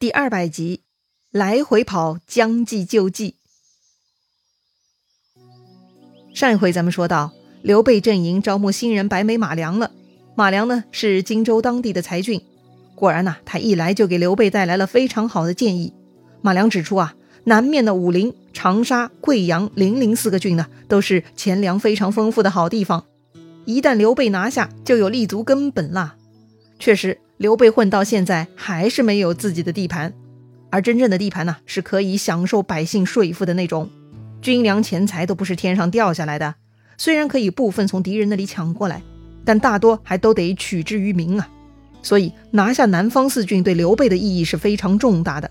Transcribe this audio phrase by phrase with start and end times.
[0.00, 0.80] 第二百集，
[1.30, 3.34] 来回跑，将计就计。
[6.32, 9.90] 上一回咱们说到，刘备阵营招募新人白眉马良了。
[10.34, 12.40] 马良呢是荆州当地的才俊，
[12.94, 15.92] 果然呐，他一来就给刘备带来了非常好的建议。
[16.40, 17.14] 马良指出啊，
[17.44, 23.04] 南面的武陵、长沙、贵阳、零陵四个郡呢，都是钱粮非常丰富的好地方，
[23.66, 26.16] 一旦刘备拿下，就有立足根本啦。
[26.78, 27.20] 确实。
[27.40, 30.12] 刘备混到现在还是没有自己的地盘，
[30.68, 33.88] 而真正的地盘呢，是可以享受百姓税赋的那种，
[34.42, 36.54] 军粮钱财都不是天上掉下来的。
[36.98, 39.00] 虽然可以部分从敌人那里抢过来，
[39.42, 41.48] 但大多还都得取之于民啊。
[42.02, 45.50] 所以拿下南方四郡对刘备的意义是非常重大的。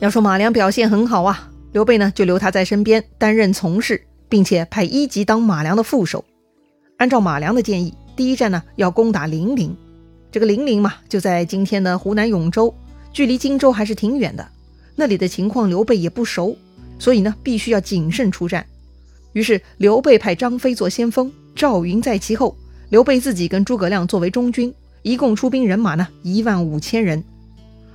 [0.00, 6.22] 要说马良表现很好啊，刘备呢就留他在身边担任从事，并且派一级当马良的副手。
[6.98, 9.74] 按照马良的建议，第一站呢要攻打零陵。
[10.34, 12.74] 这个零陵嘛，就在今天的湖南永州，
[13.12, 14.44] 距离荆州还是挺远的。
[14.96, 16.56] 那里的情况刘备也不熟，
[16.98, 18.66] 所以呢，必须要谨慎出战。
[19.32, 22.56] 于是刘备派张飞做先锋，赵云在其后，
[22.88, 27.22] 刘备自己跟诸葛亮作为中军，一共出兵人马呢一万五千人，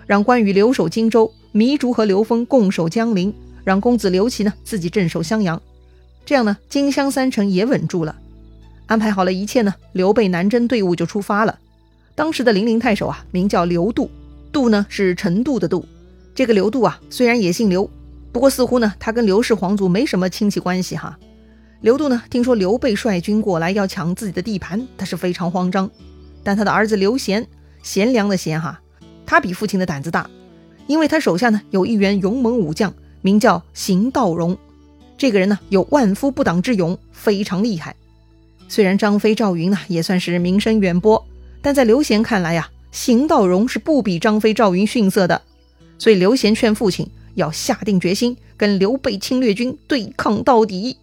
[0.08, 3.34] 让关羽留守荆州，糜竺和刘封共守江陵，
[3.66, 5.62] 让公子刘琦呢自己镇守襄阳。
[6.26, 8.16] 这样呢，荆襄三城也稳住了。
[8.86, 11.60] 安排好了一切呢，刘备南征队伍就出发了。
[12.20, 14.12] 当时的零陵太守啊，名叫刘度，
[14.52, 15.86] 度呢是程度的度。
[16.36, 17.90] 这个刘度啊，虽然也姓刘，
[18.34, 21.18] 不过似乎呢，他跟刘氏皇族没什么亲戚关系哈。
[21.80, 25.90] 刘度呢，听说刘备率军过来要抢自己的地盘，他是非常慌张。
[26.44, 27.48] 但他的儿子刘贤，
[27.84, 28.82] 贤良的贤哈，
[29.26, 30.30] 他比父亲的胆子大，
[30.88, 34.58] 因为他手下呢有一员勇猛武将，名叫邢道荣。
[35.18, 37.96] 这个人呢有万夫不挡之勇，非常厉害。
[38.68, 41.26] 虽然张飞、赵云呢也算是名声远播。
[41.62, 45.42] 但在刘贤看来呀，邢道荣是不比张飞、赵云逊色的，
[45.98, 50.98] 所以刘贤劝父亲要下定决心跟刘备侵略军对抗到底。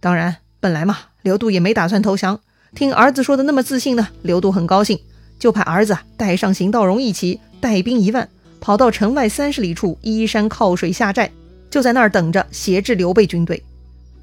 [0.00, 2.40] 当然，本来嘛，刘度也没打算投降，
[2.74, 4.98] 听儿子说的那么自信呢，刘度很高兴，
[5.38, 8.28] 就派儿子带上邢道荣一起带兵一万，
[8.60, 11.30] 跑到城外三十里处依山靠水下寨，
[11.70, 13.62] 就在那儿等着挟制刘备军队。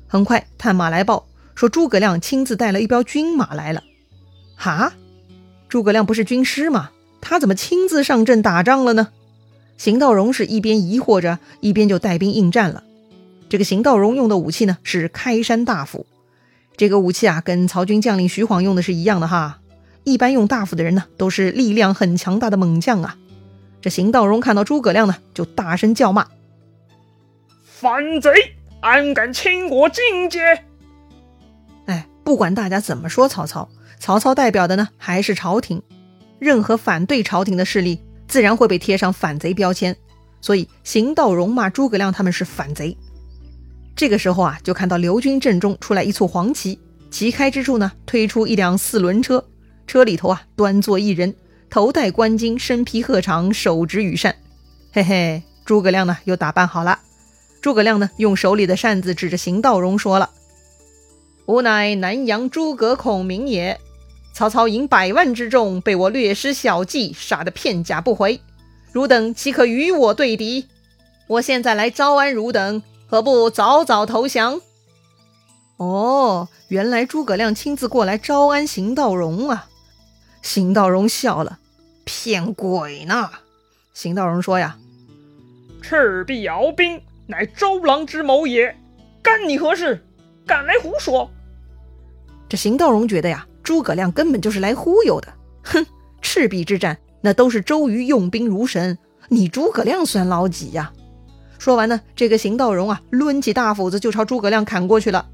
[0.08, 3.82] 很快，探马来报说诸葛亮亲自带了一彪军马来了。
[4.56, 4.94] 哈？
[5.72, 6.92] 诸葛亮不是军师吗？
[7.22, 9.08] 他怎么亲自上阵打仗了呢？
[9.78, 12.84] 邢道荣是一边疑惑着，一边就带兵应战了。
[13.48, 16.06] 这个邢道荣用的武器呢，是开山大斧。
[16.76, 19.60] 这个武器啊，跟曹军将领徐晃用的是一样的哈。
[20.04, 23.16] 一般用大斧的人呢，都是力量很强大的猛将啊。
[23.80, 26.28] 这邢道荣看到诸葛亮呢，就大声叫骂
[27.64, 28.30] ：“反贼，
[28.82, 30.66] 安敢侵我境界！”
[31.88, 33.70] 哎，不管大家怎么说曹操。
[34.02, 35.80] 曹操代表的呢还是朝廷，
[36.40, 39.96] 任何反对朝廷的势力，自然会被贴上反贼标签。
[40.42, 42.98] 所以邢道荣骂诸葛亮他们是反贼。
[43.96, 46.80] 这个时候啊，就看到刘军阵中出来一簇黄旗，
[47.12, 49.46] 旗开之处呢，推出一辆四轮车，
[49.86, 51.36] 车里头啊端坐一人，
[51.70, 54.36] 头戴冠巾，身披鹤氅，手执羽扇。
[54.92, 56.98] 嘿嘿，诸葛亮呢又打扮好了。
[57.62, 60.32] 诸葛亮呢用手里的扇子指着邢道荣说了
[61.46, 63.80] ：“吾乃南阳诸葛孔明也。”
[64.34, 68.42] 曹操引百万之众被我略施小计，杀得片甲不回。
[68.92, 70.68] 汝等岂可与我对敌？
[71.28, 74.62] 我现在来招安汝等，何不早早投降？
[75.78, 79.68] 哦，原来诸葛亮亲自过来招安邢道荣啊！
[80.42, 81.60] 邢道荣笑了，
[82.04, 83.30] 骗鬼呢！
[83.94, 84.78] 邢道荣说呀
[85.82, 88.76] ：“赤壁鏖兵乃周郎之谋也，
[89.22, 90.06] 干你何事？
[90.46, 91.30] 敢来胡说！”
[92.50, 93.46] 这邢道荣觉得呀。
[93.72, 95.34] 诸葛亮根本就是来忽悠的，
[95.64, 95.86] 哼！
[96.22, 98.98] 赤壁之战那都是周瑜用兵如神，
[99.30, 100.92] 你诸葛亮算老几呀？
[101.58, 105.26] 说完呢，这个邢道荣啊，抡起大斧子就朝诸葛亮砍过去了。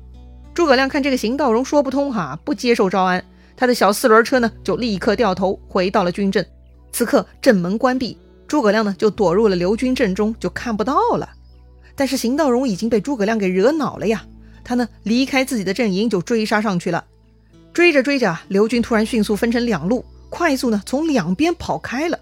[0.53, 6.45] 诸葛亮看这个邢道荣说不通哈，不接受招安，他的小四轮车呢就立刻掉头回到了军阵。
[6.91, 11.27] 此刻阵门关闭，诸葛亮呢就躲入了刘军阵中，就看不到了。
[11.95, 14.23] 但是邢道荣已经被诸葛亮给惹恼了呀，
[14.63, 17.03] 他呢离开自己的阵营就追杀上去了。
[17.77, 22.19] 追着追着，刘军突然迅速分成两路，快速呢从两边跑开了。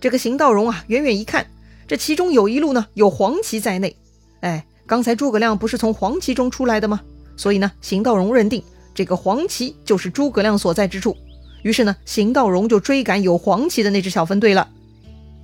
[0.00, 1.46] 这个邢道荣啊，远远一看，
[1.86, 3.94] 这其中有一路呢有黄旗在内。
[4.40, 7.02] 哎，刚才诸葛亮不是从黄旗中出来的吗？
[7.36, 11.16] 所以呢，邢道荣认定这个黄旗就是诸葛亮所在之处。
[11.62, 14.68] 于是呢，邢道荣就追赶有黄旗的那支小分队了。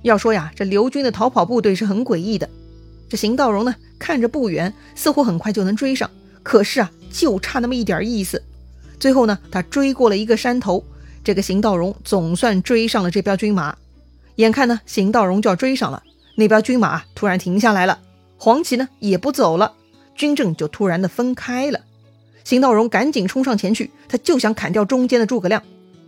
[0.01, 2.49] 要说呀，这刘军的逃跑部队是很诡异的。
[3.07, 6.11] 这邢道荣呢，看着不远，似乎很快就能追上，
[6.43, 8.43] 可是啊，就差那么一点意思。
[8.99, 10.83] 最后呢，他追过了一个山头，
[11.23, 13.75] 这个邢道荣总算追上了这彪军马。
[14.35, 16.03] 眼看呢，邢道荣就要追上了，
[16.35, 17.99] 那边军马突然停下来了，
[18.37, 19.73] 黄旗呢也不走了，
[20.15, 21.81] 军阵就突然的分开了。
[22.43, 25.63] 邢道荣赶紧冲上前去，他就想砍掉中间的诸葛亮。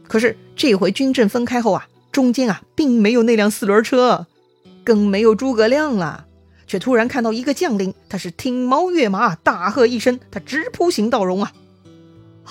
[0.08, 4.26] 可是这回军阵分开后啊，中间啊并没有那辆四轮车，
[4.84, 6.26] 更没有诸葛亮了，
[6.66, 11.52] 却突然看到一个将领，他是挺矛跃马，大喝一声，他直扑邢道荣啊！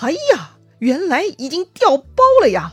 [0.01, 2.73] 哎呀，原来已经掉包了呀！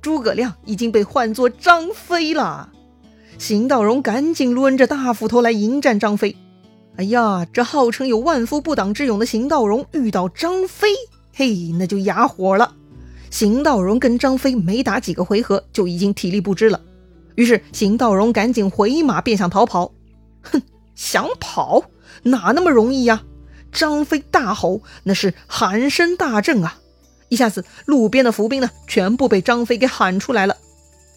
[0.00, 2.70] 诸葛亮已经被换作张飞了，
[3.36, 6.36] 邢道荣赶紧抡着大斧头来迎战张飞。
[6.96, 10.88] 哎呀，这号称有万夫不挡之勇的邢道荣遇到张飞，
[11.34, 12.74] 嘿，那就哑火了。
[13.30, 16.80] 邢道荣跟张飞没打几个回合，就已经体力不支了。
[17.34, 19.92] 于是邢道荣赶紧回马，便想逃跑。
[20.40, 20.62] 哼，
[20.94, 21.84] 想跑
[22.22, 23.22] 哪那么容易呀？
[23.72, 26.78] 张飞大吼，那是喊声大震啊！
[27.28, 30.56] 一下子，路边的伏兵呢，全部被张飞给喊出来了。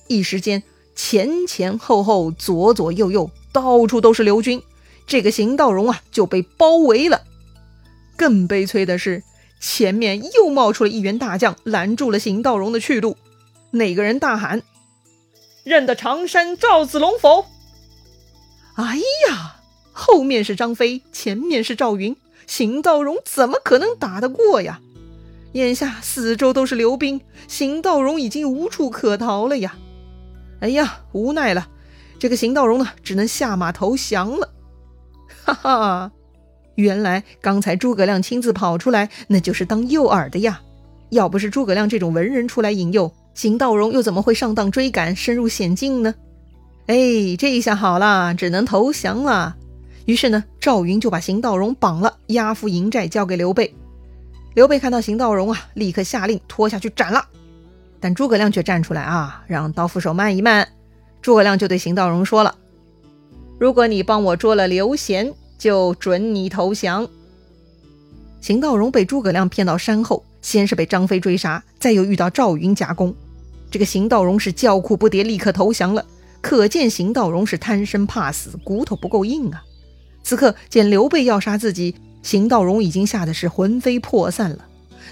[0.08, 0.64] 一时间，
[0.96, 4.62] 前前后后、左左右右，到处都是刘军。
[5.08, 7.24] 这个邢道荣啊，就被包围了。
[8.18, 9.24] 更悲催的是，
[9.60, 13.18] 前面又冒出了一员大将，拦住了邢道荣的去路。
[13.72, 14.62] 那个人大喊
[15.64, 17.46] ：“认得常山赵子龙否？”
[18.76, 18.98] 哎
[19.30, 19.56] 呀，
[19.92, 22.16] 后面是张飞，前面是赵云，
[22.48, 24.80] 邢道荣怎么可能打得过呀？
[25.54, 29.76] 眼下四周都是刘兵，邢道荣已经无处可逃了呀！
[30.62, 31.68] 哎呀，无奈了，
[32.20, 34.50] 这个邢道荣呢，只能下马投降了。
[35.44, 36.12] 哈哈，
[36.76, 40.62] 原来刚才诸葛亮亲自跑出来，那就是当诱饵的呀！
[41.10, 46.16] 要不是诸葛亮这种文人出来引诱，邢道荣又怎么会上当追赶，深入险境呢？
[46.88, 49.58] 哎，这下好了，只能投降了。
[50.06, 53.74] 于是呢，赵云就把邢道荣绑了，押赴营寨，交给刘备。
[54.54, 57.26] 刘备看到邢道荣啊，立刻下令拖下去斩了。
[58.00, 60.68] 但诸葛亮却站出来啊，让刀斧手慢一慢。
[61.22, 62.56] 诸葛亮就对邢道荣说了
[63.60, 67.08] ：“如果你帮我捉了刘贤，就准你投降。”
[68.42, 73.14] 邢道荣被诸葛亮骗到山后，先是被张飞追杀，再又遇到赵云夹攻，
[73.70, 76.04] 这个邢道荣是叫苦不迭，立刻投降了。
[76.42, 79.64] 可见邢道荣是贪生怕死，骨头不够硬啊。
[80.24, 81.96] 此刻见刘备要杀自己。
[82.24, 84.66] 邢道荣已经吓得是魂飞魄散了，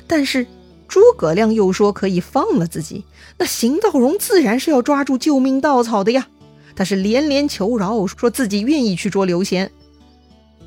[0.06, 0.46] 但是
[0.88, 3.04] 诸葛亮又说可以放了自己，
[3.40, 6.28] 那邢道荣自然是要抓住救命稻草的呀。
[6.76, 9.72] 他是连连求饶，说自己愿意去捉刘贤。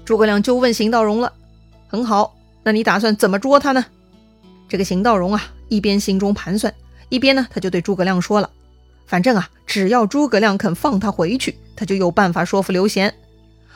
[0.04, 1.32] 诸葛亮就问邢道荣了
[1.86, 2.34] ：“很好，
[2.64, 3.86] 那你打算怎么捉他呢？”
[4.68, 6.74] 这个邢道荣啊，一边心中盘算，
[7.08, 8.50] 一边呢他就对诸葛亮说了
[9.06, 13.14] ：“反正啊，只要诸葛亮肯放他回去，他就有办法说服刘贤。”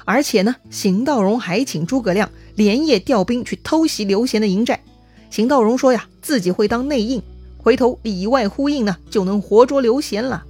[0.07, 4.83] 而且呢，邢道荣还请诸葛亮连夜调兵去偷袭刘贤的营寨。
[5.31, 7.21] 邢道荣说呀，自己会当内应，
[7.59, 10.45] 回头里外呼应呢，就能活捉刘贤了。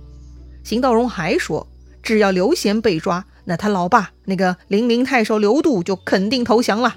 [0.63, 1.67] 邢道荣还说，
[2.03, 6.97] 只要刘贤被抓，那他老爸那个零陵太守刘度就肯定投降了。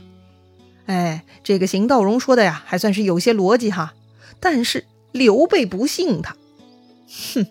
[0.85, 3.93] 哎，这个邢道荣说的呀，还算是有些逻辑哈。
[4.41, 6.35] 但是刘备不信他，
[7.33, 7.47] 哼，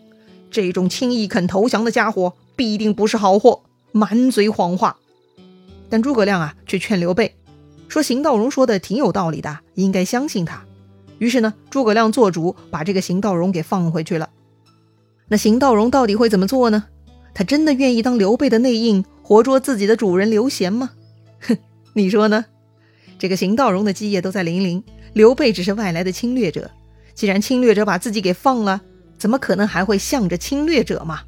[0.50, 3.62] 这种轻易肯投降的家伙，必定不是好货。
[3.93, 4.96] 满嘴谎话，
[5.88, 7.35] 但诸葛亮啊却劝刘备
[7.88, 10.64] 说：“邢道荣说的挺有道理的，应该相信他。”
[11.19, 14.31] 于是呢，诸葛亮做主把这个邢道荣给放回去了。
[15.29, 16.85] 那邢道荣到底会怎么做呢？
[17.35, 20.91] 他真的愿意当刘备的内应，活捉自己的主人刘贤吗？
[21.41, 21.56] 哼，
[21.94, 22.44] 你说呢？
[23.19, 26.70] 这个邢道荣的基业都在零陵，刘备只是外来的侵略者。
[27.15, 28.81] 既然侵略者把自己给放了，
[29.19, 31.22] 怎么可能还会向着侵略者嘛？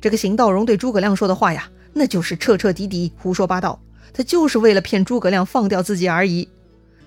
[0.00, 1.68] 这个邢道荣对诸葛亮说的话呀。
[1.92, 3.80] 那就是彻彻底底胡说八道，
[4.12, 6.48] 他就是为了骗诸葛亮放掉自己而已。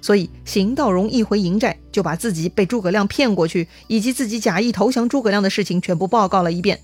[0.01, 6.79] 所以邢道荣一回营寨，就把自己被诸葛亮骗过去，以及自己假意投降诸葛亮的事情全部报告了一遍。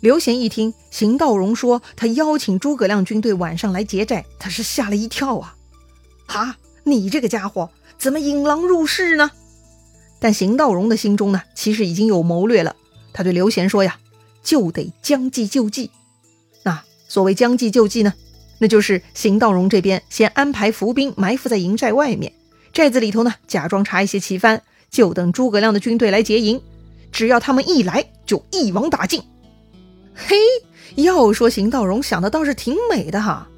[0.00, 5.56] 刘贤一听邢道荣说他邀请诸葛亮军队晚上来劫寨，他是吓了一跳啊！
[6.26, 9.30] 哈，你这个家伙怎么引狼入室呢？
[10.20, 12.76] 但邢道荣的心中呢，其实已经有谋略了。
[13.14, 13.98] 他对刘贤说呀
[14.44, 15.90] ：“就得将计就计。”
[17.08, 18.12] 所谓将计就计呢，
[18.58, 22.32] 那就是邢道荣这边先安排伏兵埋伏在营寨外面，
[22.72, 24.60] 寨子里头呢假装查一些旗幡，
[24.90, 26.60] 就等诸葛亮的军队来劫营。
[27.12, 29.22] 只要他们一来，就一网打尽。
[30.14, 30.36] 嘿，
[30.96, 33.48] 要说邢道荣想的倒是挺美的哈。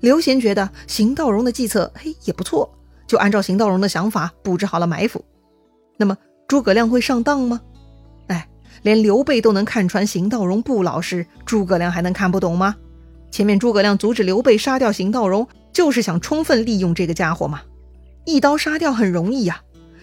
[0.00, 2.72] 刘贤觉得邢道荣的计策嘿也不错，
[3.06, 5.24] 就按照邢道荣的想法布置好了埋伏。
[5.96, 7.60] 那么诸葛亮会上当吗？
[8.28, 8.48] 哎，
[8.82, 12.76] 连刘备都能看穿邢道荣不老实，诸葛亮还能看不懂吗？
[13.30, 17.62] 前面诸葛亮阻止刘备杀掉邢道荣，就是想充分利用这个家伙嘛。
[18.24, 19.60] 一刀杀掉很容易呀，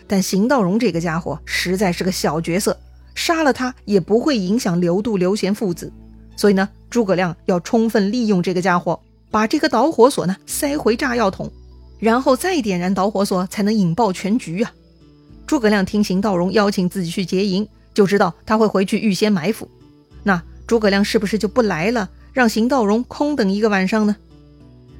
[0.07, 2.79] 但邢道荣这个家伙实在是个小角色，
[3.13, 5.91] 杀了他也不会影响刘度、刘贤父子。
[6.35, 8.99] 所以呢，诸葛亮要充分利用这个家伙，
[9.31, 11.51] 把这个导火索呢塞回炸药桶，
[11.99, 14.73] 然后再点燃导火索，才能引爆全局啊！
[15.47, 19.69] 诸葛亮听邢道荣邀请自己去劫营，就知道他会回去预先埋伏。
[20.23, 24.13] 那诸葛亮是不是就不来了，让邢道荣空等一个晚上呢？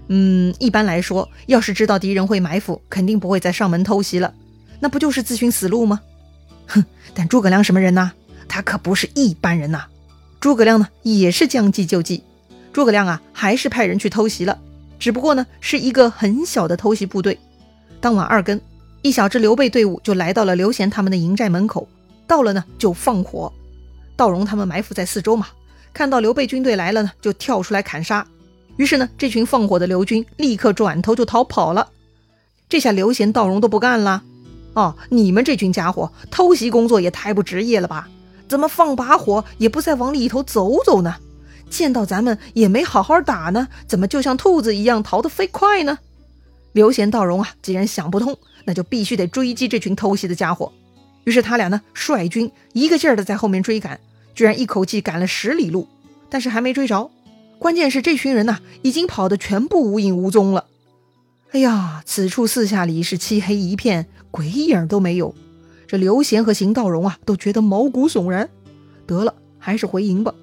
[0.08, 4.34] 嗯，一般来说，要是知道敌人会埋伏，肯定不会再上门偷袭了，
[4.80, 6.00] 那不就是自寻死路吗？
[6.66, 6.86] 哼！
[7.14, 8.14] 但诸葛亮什么人呐？
[8.48, 9.84] 他可不是一般人呐！
[10.40, 12.24] 诸葛亮呢，也是将计就计。
[12.72, 14.58] 诸葛亮啊，还是派人去偷袭了，
[14.98, 17.38] 只不过呢，是一个很小的偷袭部队。
[18.00, 18.62] 当晚二更，
[19.02, 21.86] 一小支刘备队伍就来到了刘贤他们的营寨门口，
[22.26, 23.52] 到了呢，就放火。
[24.16, 25.48] 道荣他们埋伏在四周嘛，
[25.96, 28.28] 看到刘备军队来了呢，就跳出来砍杀。
[28.76, 31.88] 于是呢，这群放火的刘军立刻转头就逃跑了。
[32.68, 34.22] 这下刘贤、道荣都不干了。
[34.74, 38.10] 哦，你们这群家伙偷袭工作也太不职业了吧？
[38.50, 41.16] 怎么放把火也不再往里头走走呢？
[41.70, 45.98] 见到咱们也没好好打呢，怎么就像兔子一样逃得飞快呢？
[46.74, 50.74] 刘贤、道荣啊，既然想不通，那就必须得追击这群偷袭的家伙。
[51.24, 53.98] 于是他俩呢，率军一个劲儿的在后面追赶，
[54.36, 55.88] 居然一口气赶了十里路，
[56.30, 57.10] 但是还没追着。
[57.58, 60.66] 关键是这群人呐，已经跑得全部无影无踪了。
[61.52, 65.34] 哎呀，此处四下里是漆黑一片，鬼影都没有。
[65.88, 68.50] 这刘贤和邢道荣啊，都觉得毛骨悚然。
[69.08, 70.34] 得了，还是回营吧。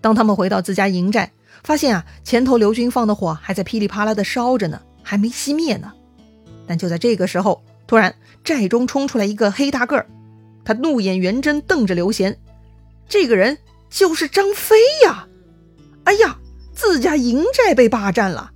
[0.00, 1.32] 当他们回到自家营寨，
[1.64, 5.92] 发现啊，前头刘军放的火还在噼里啪啦的烧着呢，还没熄灭呢。
[6.68, 10.06] 但就在这个时候，突然寨中冲出来一个黑大个儿，
[10.64, 12.38] 他怒眼圆睁瞪着刘贤。
[13.08, 15.26] 这个人就是张飞呀！
[16.04, 16.38] 哎呀，
[16.74, 18.52] 自家营寨被霸占了！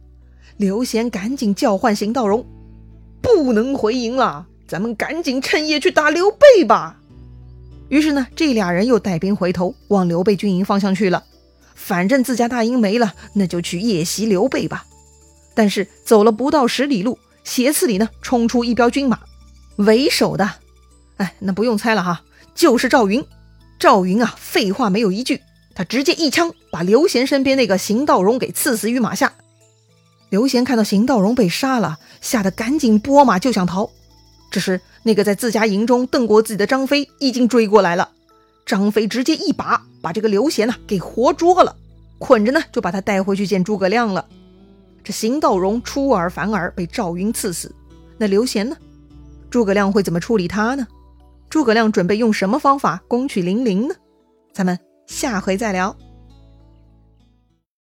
[0.58, 2.46] 刘贤赶紧叫唤邢道荣，
[3.20, 4.46] 不能回营了。
[4.68, 6.98] 咱们赶紧趁夜去打刘备吧。
[7.88, 11.24] 于是呢，这俩人又带兵回头往刘备军营方向去了。
[11.74, 14.86] 反正自家大营没了，那就去夜袭刘备吧。
[15.54, 19.18] 但是走了不到十里路，斜刺里呢冲出一彪军马，
[19.76, 20.48] 为首的，
[21.16, 22.22] 哎，那不用猜了哈，
[22.54, 23.22] 就是赵云。
[23.82, 25.40] 赵云啊，废话没有一句，
[25.74, 29.32] 他直接一枪把刘贤身边那个邢道荣给刺死于马下。
[30.30, 33.90] 刘贤看到邢道荣被杀了，吓得赶紧拨马就想逃。
[34.52, 38.10] 这时，那个在自家营中瞪过自己的张飞已经追过来了。
[38.64, 41.74] 张飞直接一把把这个刘贤呢给活捉了，
[42.18, 44.24] 捆着呢就把他带回去见诸葛亮了。
[45.02, 47.74] 这邢道荣出尔反尔，被赵云刺死。
[48.16, 48.76] 那刘贤呢？
[49.50, 50.86] 诸葛亮会怎么处理他呢？
[51.52, 53.94] 诸葛亮准备用什么方法攻取零陵呢？
[54.54, 55.94] 咱们下回再聊。